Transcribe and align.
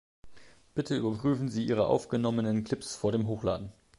Bitte 0.73 0.97
überprüfen 0.97 1.49
Sie 1.49 1.63
Ihre 1.63 1.85
aufgenommenen 1.85 2.63
Clips 2.63 2.95
vor 2.95 3.11
dem 3.11 3.27
Hochladen. 3.27 3.71